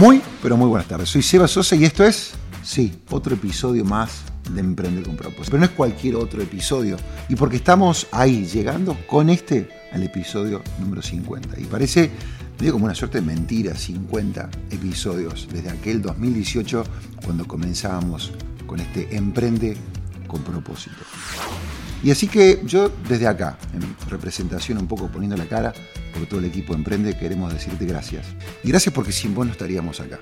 [0.00, 1.10] Muy, pero muy buenas tardes.
[1.10, 2.30] Soy Seba Sosa y esto es,
[2.62, 5.50] sí, otro episodio más de Emprender con Propósito.
[5.50, 6.96] Pero no es cualquier otro episodio.
[7.28, 11.60] Y porque estamos ahí, llegando con este al episodio número 50.
[11.60, 12.10] Y parece,
[12.58, 16.82] digo, como una suerte de mentira, 50 episodios desde aquel 2018
[17.22, 18.32] cuando comenzábamos
[18.66, 19.76] con este Emprende
[20.26, 20.96] con Propósito.
[22.02, 25.74] Y así que yo desde acá, en representación un poco poniendo la cara
[26.10, 28.26] por todo el equipo Emprende, queremos decirte gracias.
[28.62, 30.18] Y gracias porque sin vos no estaríamos acá.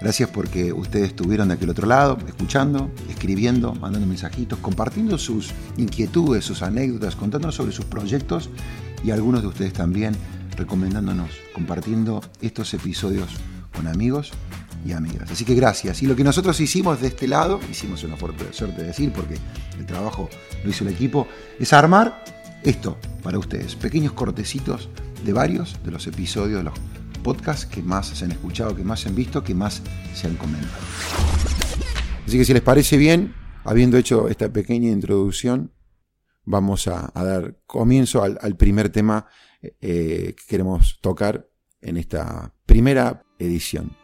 [0.00, 6.44] Gracias porque ustedes estuvieron de aquel otro lado, escuchando, escribiendo, mandando mensajitos, compartiendo sus inquietudes,
[6.44, 8.48] sus anécdotas, contándonos sobre sus proyectos
[9.02, 10.14] y algunos de ustedes también
[10.56, 13.28] recomendándonos, compartiendo estos episodios
[13.74, 14.32] con amigos
[14.86, 15.30] y amigas.
[15.30, 16.02] Así que gracias.
[16.02, 19.36] Y lo que nosotros hicimos de este lado, hicimos una fuerte suerte de decir, porque
[19.78, 20.28] el trabajo
[20.62, 21.26] lo hizo el equipo,
[21.58, 22.24] es armar
[22.62, 23.74] esto para ustedes.
[23.74, 24.88] Pequeños cortecitos
[25.24, 26.78] de varios de los episodios, de los
[27.22, 29.82] podcasts que más se han escuchado, que más se han visto, que más
[30.14, 30.82] se han comentado.
[32.26, 33.34] Así que si les parece bien,
[33.64, 35.72] habiendo hecho esta pequeña introducción,
[36.44, 39.26] vamos a, dar comienzo al, primer tema
[39.62, 41.48] eh, que queremos tocar
[41.80, 43.96] en esta primera edición.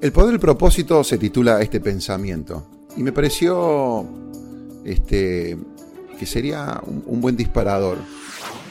[0.00, 4.08] El poder del propósito se titula este pensamiento y me pareció
[4.84, 5.56] este,
[6.18, 7.98] que sería un, buen disparador.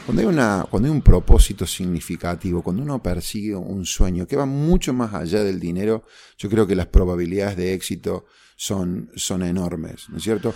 [0.06, 4.45] Cuando hay, una, cuando hay un propósito significativo, cuando uno persigue un sueño que va
[4.45, 6.03] mucho más allá del dinero,
[6.38, 8.25] yo creo que las probabilidades de éxito
[8.56, 10.53] son, son enormes, ¿no es cierto?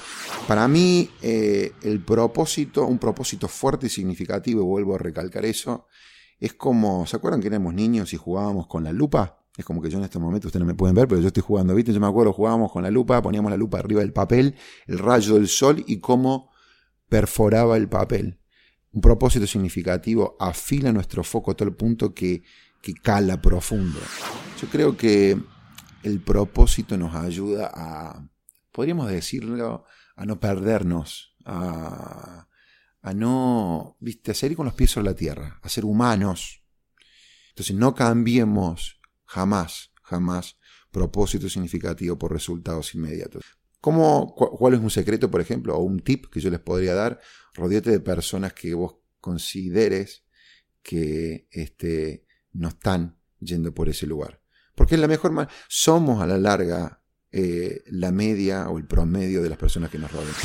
[0.47, 5.87] Para mí, eh, el propósito, un propósito fuerte y significativo, vuelvo a recalcar eso,
[6.39, 9.42] es como, ¿se acuerdan que éramos niños y jugábamos con la lupa?
[9.55, 11.43] Es como que yo en este momento, ustedes no me pueden ver, pero yo estoy
[11.43, 11.93] jugando, ¿viste?
[11.93, 14.55] Yo me acuerdo, jugábamos con la lupa, poníamos la lupa arriba del papel,
[14.87, 16.51] el rayo del sol y cómo
[17.07, 18.39] perforaba el papel.
[18.91, 22.43] Un propósito significativo afila nuestro foco a tal punto que,
[22.81, 23.99] que cala profundo.
[24.59, 25.39] Yo creo que
[26.01, 28.27] el propósito nos ayuda a,
[28.71, 29.85] podríamos decirlo,
[30.15, 32.47] a no perdernos, a,
[33.01, 36.63] a no, viste, a seguir con los pies sobre la tierra, a ser humanos.
[37.49, 38.99] Entonces no cambiemos
[39.33, 40.57] Jamás, jamás
[40.91, 43.43] propósito significativo por resultados inmediatos.
[43.81, 47.19] ¿Cómo, ¿Cuál es un secreto, por ejemplo, o un tip que yo les podría dar?
[47.55, 50.23] Rodeate de personas que vos consideres
[50.83, 54.39] que este, no están yendo por ese lugar.
[54.75, 55.53] Porque es la mejor manera.
[55.67, 57.01] Somos a la larga
[57.31, 60.35] eh, la media o el promedio de las personas que nos rodean.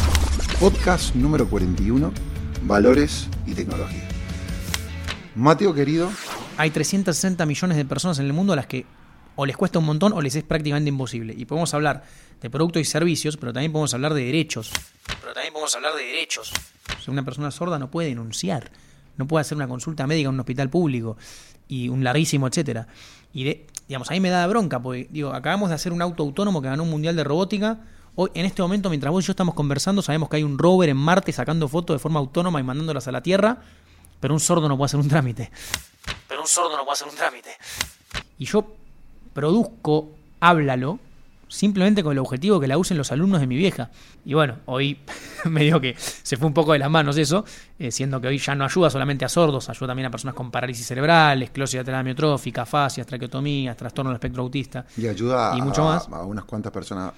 [0.59, 2.11] Podcast número 41,
[2.63, 4.09] Valores y Tecnología.
[5.35, 6.11] Mateo querido,
[6.59, 8.85] hay 360 millones de personas en el mundo a las que
[9.37, 11.33] o les cuesta un montón o les es prácticamente imposible.
[11.39, 12.03] Y podemos hablar
[12.43, 14.73] de productos y servicios, pero también podemos hablar de derechos.
[15.21, 16.53] Pero también podemos hablar de derechos.
[17.07, 18.73] una persona sorda no puede denunciar,
[19.17, 21.17] no puede hacer una consulta médica en un hospital público
[21.69, 22.89] y un larguísimo etcétera.
[23.33, 26.25] Y de, digamos, a mí me da bronca porque digo, acabamos de hacer un auto
[26.25, 27.79] autónomo que ganó un mundial de robótica.
[28.17, 30.89] Hoy, en este momento, mientras vos y yo estamos conversando, sabemos que hay un rover
[30.89, 33.63] en Marte sacando fotos de forma autónoma y mandándolas a la Tierra,
[34.19, 35.53] pero un sordo no puede hacer un trámite
[36.29, 37.57] pero un sordo no puede hacer un trámite.
[38.39, 38.65] Y yo
[39.33, 41.01] produzco Háblalo
[41.49, 43.91] simplemente con el objetivo que la usen los alumnos de mi vieja.
[44.25, 44.99] Y bueno, hoy
[45.47, 47.45] me dijo que se fue un poco de las manos eso,
[47.79, 50.51] eh, siendo que hoy ya no ayuda solamente a sordos, ayuda también a personas con
[50.51, 54.85] parálisis cerebral, esclerosis lateral amiotrófica, fascias, traqueotomías, trastorno del espectro autista.
[54.97, 56.09] Y ayuda y mucho a, más.
[56.09, 57.13] a unas cuantas personas,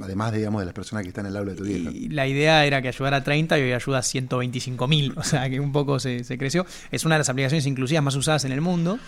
[0.00, 1.90] además, digamos, de las personas que están en el aula de tu vieja.
[1.90, 5.22] Y la idea era que ayudara a 30 y hoy ayuda a 125 mil, o
[5.22, 6.66] sea que un poco se, se creció.
[6.90, 8.98] Es una de las aplicaciones inclusivas más usadas en el mundo.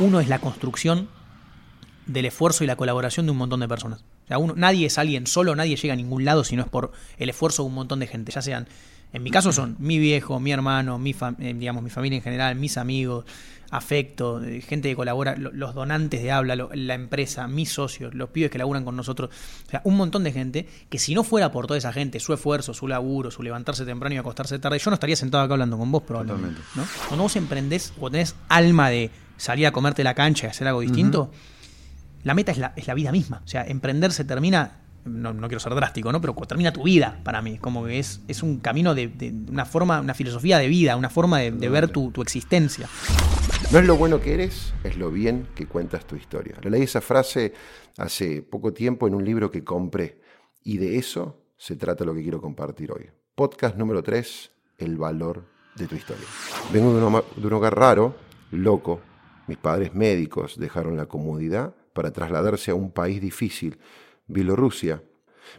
[0.00, 1.08] Uno es la construcción
[2.06, 4.00] del esfuerzo y la colaboración de un montón de personas.
[4.24, 6.68] O sea, uno, nadie es alguien solo, nadie llega a ningún lado si no es
[6.68, 8.32] por el esfuerzo de un montón de gente.
[8.32, 8.66] Ya sean,
[9.12, 12.56] en mi caso son mi viejo, mi hermano, mi, eh, digamos, mi familia en general,
[12.56, 13.24] mis amigos,
[13.70, 18.50] afecto, eh, gente que colabora, los donantes de habla, la empresa, mis socios, los pibes
[18.50, 19.30] que laburan con nosotros.
[19.66, 22.32] O sea, un montón de gente que si no fuera por toda esa gente, su
[22.32, 25.78] esfuerzo, su laburo, su levantarse temprano y acostarse tarde, yo no estaría sentado acá hablando
[25.78, 26.60] con vos probablemente.
[26.74, 26.84] ¿no?
[27.08, 30.80] Cuando vos emprendés o tenés alma de salir a comerte la cancha y hacer algo
[30.80, 31.30] distinto,
[32.24, 33.42] la meta es la, es la vida misma.
[33.44, 36.20] O sea, emprender se termina, no, quiero ser drástico, ¿no?
[36.20, 37.58] Pero termina tu vida para mí.
[37.58, 39.12] Como que es, es un camino de,
[39.48, 42.88] una forma, una filosofía de vida, una forma de, ver tu, existencia.
[43.70, 46.56] No es lo bueno que eres, es lo bien que cuentas tu historia.
[46.62, 47.52] Le leí esa frase
[47.98, 50.20] hace poco tiempo en un libro que compré.
[50.62, 53.10] Y de eso se trata lo que quiero compartir hoy.
[53.34, 55.44] Podcast número 3, el valor
[55.76, 56.24] de tu historia.
[56.72, 58.16] Vengo de un hogar raro,
[58.50, 59.00] loco.
[59.46, 63.78] Mis padres médicos dejaron la comodidad para trasladarse a un país difícil,
[64.26, 65.02] Bielorrusia.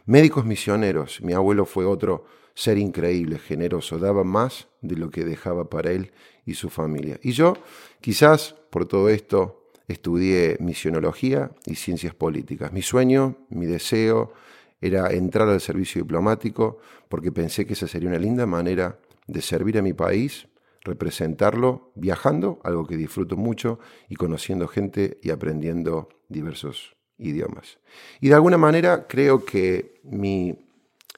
[0.05, 5.69] Médicos misioneros, mi abuelo fue otro ser increíble, generoso, daba más de lo que dejaba
[5.69, 6.11] para él
[6.45, 7.19] y su familia.
[7.21, 7.55] Y yo,
[8.01, 12.71] quizás por todo esto, estudié misionología y ciencias políticas.
[12.71, 14.33] Mi sueño, mi deseo
[14.81, 16.79] era entrar al servicio diplomático
[17.09, 20.47] porque pensé que esa sería una linda manera de servir a mi país,
[20.85, 27.79] representarlo viajando, algo que disfruto mucho, y conociendo gente y aprendiendo diversos idiomas.
[28.21, 30.57] Y de alguna manera creo que mi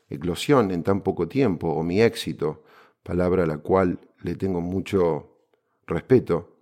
[0.10, 2.64] eclosión en tan poco tiempo, o mi éxito,
[3.04, 5.38] palabra a la cual le tengo mucho
[5.86, 6.56] respeto,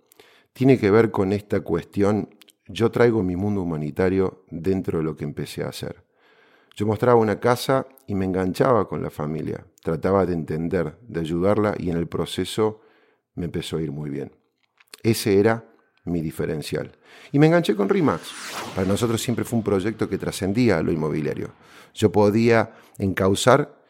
[0.52, 2.30] tiene que ver con esta cuestión,
[2.66, 6.02] yo traigo mi mundo humanitario dentro de lo que empecé a hacer.
[6.74, 11.74] Yo mostraba una casa y me enganchaba con la familia, trataba de entender, de ayudarla
[11.78, 12.80] y en el proceso
[13.36, 14.32] me empezó a ir muy bien.
[15.02, 15.64] Ese era
[16.04, 16.92] mi diferencial.
[17.32, 18.32] Y me enganché con RIMAX.
[18.74, 21.50] Para nosotros siempre fue un proyecto que trascendía a lo inmobiliario.
[21.94, 23.80] Yo podía encauzar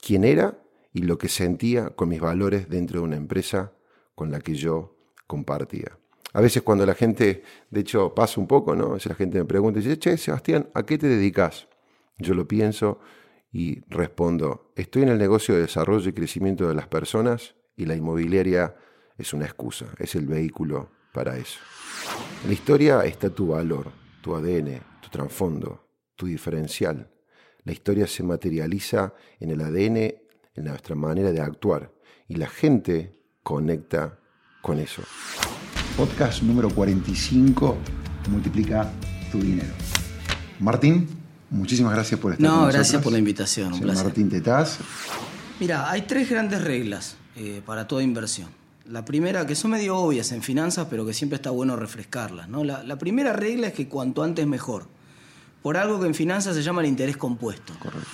[0.00, 0.58] quién era
[0.92, 3.72] y lo que sentía con mis valores dentro de una empresa
[4.14, 4.96] con la que yo
[5.26, 5.98] compartía.
[6.32, 8.98] A veces cuando la gente, de hecho pasa un poco, ¿no?
[8.98, 11.68] Si la gente me pregunta dice, che, Sebastián, ¿a qué te dedicas?
[12.18, 13.00] Yo lo pienso
[13.52, 17.94] y respondo, estoy en el negocio de desarrollo y crecimiento de las personas y la
[17.94, 18.76] inmobiliaria
[19.18, 21.58] es una excusa, es el vehículo para eso.
[22.42, 23.90] En la historia está tu valor,
[24.20, 27.10] tu ADN, tu trasfondo, tu diferencial.
[27.64, 29.96] La historia se materializa en el ADN,
[30.54, 31.92] en nuestra manera de actuar,
[32.28, 34.18] y la gente conecta
[34.62, 35.02] con eso.
[35.96, 37.76] Podcast número 45,
[38.30, 38.90] multiplica
[39.32, 39.72] tu dinero.
[40.60, 41.08] Martín,
[41.50, 43.72] muchísimas gracias por estar No, gracias por la invitación.
[43.72, 44.04] Un placer.
[44.04, 44.78] Martín Tetaz.
[45.58, 48.48] Mira, hay tres grandes reglas eh, para toda inversión.
[48.88, 52.48] La primera, que son medio obvias en finanzas, pero que siempre está bueno refrescarlas.
[52.48, 52.62] ¿no?
[52.62, 54.86] La, la primera regla es que cuanto antes mejor.
[55.62, 57.72] Por algo que en finanzas se llama el interés compuesto.
[57.80, 58.08] Correcto.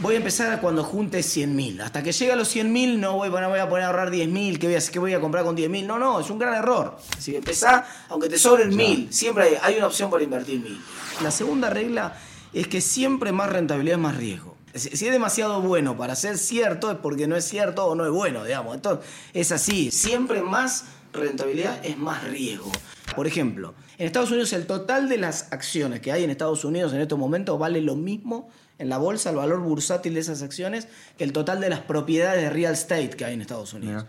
[0.00, 1.80] Voy a empezar cuando junte 100 mil.
[1.82, 4.10] Hasta que llegue a los 100 mil no voy, no voy a poner a ahorrar
[4.10, 4.58] 10 mil.
[4.58, 5.86] ¿Qué voy a, qué voy a comprar con 10 mil?
[5.86, 6.96] No, no, es un gran error.
[7.18, 10.80] Si empezás, aunque te sobren mil, siempre hay, hay una opción para invertir mil.
[11.22, 12.16] La segunda regla
[12.54, 14.56] es que siempre más rentabilidad es más riesgo.
[14.74, 18.10] Si es demasiado bueno para ser cierto, es porque no es cierto o no es
[18.10, 18.74] bueno, digamos.
[18.74, 19.92] Entonces, es así.
[19.92, 22.72] Siempre más rentabilidad es más riesgo.
[23.14, 26.92] Por ejemplo, en Estados Unidos el total de las acciones que hay en Estados Unidos
[26.92, 28.48] en estos momentos vale lo mismo
[28.78, 32.42] en la bolsa, el valor bursátil de esas acciones, que el total de las propiedades
[32.42, 34.06] de real estate que hay en Estados Unidos.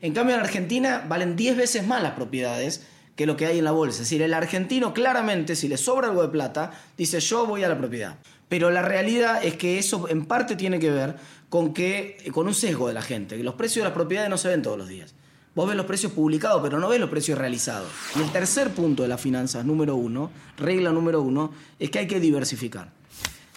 [0.00, 2.82] En cambio, en Argentina valen 10 veces más las propiedades
[3.14, 4.02] que lo que hay en la bolsa.
[4.02, 7.68] Es decir, el argentino claramente, si le sobra algo de plata, dice yo voy a
[7.68, 8.16] la propiedad.
[8.48, 11.16] Pero la realidad es que eso en parte tiene que ver
[11.48, 14.38] con, que, con un sesgo de la gente, que los precios de las propiedades no
[14.38, 15.14] se ven todos los días.
[15.54, 17.88] Vos ves los precios publicados, pero no ves los precios realizados.
[18.16, 22.06] Y el tercer punto de las finanzas, número uno, regla número uno, es que hay
[22.06, 22.92] que diversificar.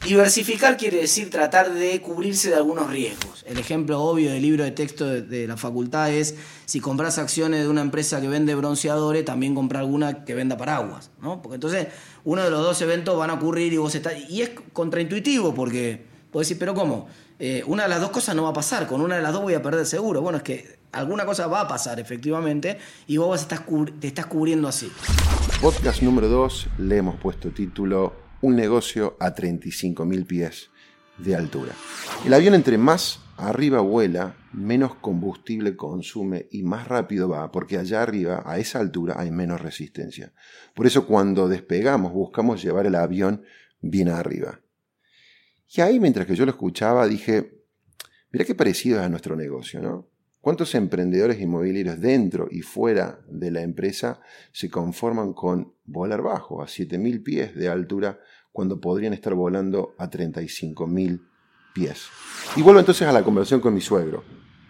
[0.03, 3.45] Diversificar quiere decir tratar de cubrirse de algunos riesgos.
[3.47, 7.67] El ejemplo obvio del libro de texto de, la facultad es si compras acciones de
[7.67, 11.43] una empresa que vende bronceadores, también comprar alguna que venda paraguas, ¿no?
[11.43, 11.87] Porque entonces
[12.23, 16.03] uno de los dos eventos van a ocurrir y vos estás y es contraintuitivo porque
[16.31, 17.07] puedes decir, pero ¿cómo?
[17.37, 19.43] Eh, una de las dos cosas no va a pasar, con una de las dos
[19.43, 20.21] voy a perder seguro.
[20.21, 23.65] Bueno, es que alguna cosa va a pasar efectivamente y vos a
[23.99, 24.91] te estás cubriendo así.
[25.61, 30.69] Podcast número 2 le hemos puesto título Un negocio a 35.000 pies
[31.17, 31.73] de altura.
[32.25, 38.01] El avión entre más arriba vuela, menos combustible consume y más rápido va, porque allá
[38.01, 40.33] arriba, a esa altura, hay menos resistencia.
[40.75, 43.43] Por eso cuando despegamos buscamos llevar el avión
[43.81, 44.61] bien arriba.
[45.75, 47.63] Y ahí, mientras que yo lo escuchaba, dije,
[48.31, 50.07] mira qué parecido es a nuestro negocio, ¿no?
[50.41, 54.21] ¿Cuántos emprendedores inmobiliarios dentro y fuera de la empresa
[54.51, 58.19] se conforman con volar bajo, a 7.000 pies de altura,
[58.51, 61.21] cuando podrían estar volando a 35.000
[61.75, 62.07] pies?
[62.55, 64.23] Y vuelvo entonces a la conversación con mi suegro.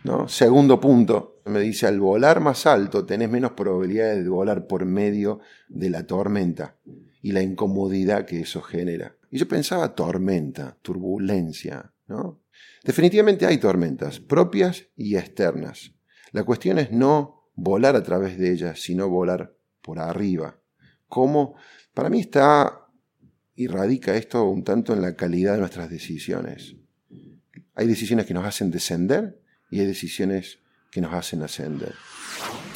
[0.04, 0.28] ¿no?
[0.28, 5.40] Segundo punto, me dice, al volar más alto tenés menos probabilidades de volar por medio
[5.70, 6.76] de la tormenta
[7.22, 9.16] y la incomodidad que eso genera.
[9.30, 12.42] Y yo pensaba tormenta, turbulencia, ¿no?
[12.84, 15.94] Definitivamente hay tormentas, propias y externas.
[16.32, 20.60] La cuestión es no volar a través de ellas, sino volar por arriba.
[21.08, 21.56] ¿Cómo?
[21.94, 22.88] Para mí está
[23.56, 26.76] y radica esto un tanto en la calidad de nuestras decisiones.
[27.76, 29.40] Hay decisiones que nos hacen descender
[29.70, 30.60] y hay decisiones
[30.92, 31.94] que nos hacen ascender.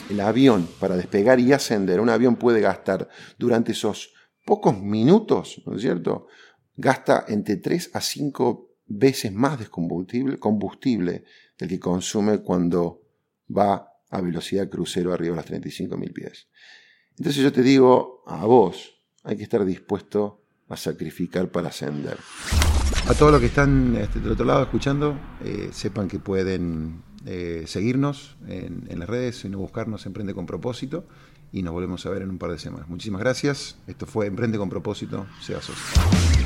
[0.10, 4.14] El avión, para despegar y ascender, un avión puede gastar durante esos
[4.46, 6.28] pocos minutos, ¿no es cierto?
[6.76, 11.24] Gasta entre 3 a 5 veces más de combustible,
[11.58, 13.02] del que consume cuando
[13.56, 16.48] va a velocidad crucero arriba de los 35.000 pies.
[17.18, 22.18] Entonces yo te digo a vos, hay que estar dispuesto a sacrificar para ascender.
[23.08, 27.64] A todos los que están este, del otro lado escuchando, eh, sepan que pueden eh,
[27.68, 31.08] seguirnos en, en, las redes, sino buscarnos Emprende con Propósito
[31.52, 32.90] y nos volvemos a ver en un par de semanas.
[32.90, 33.78] Muchísimas gracias.
[33.88, 35.28] Esto fue Emprende con Propósito.
[35.42, 36.45] Sea socio.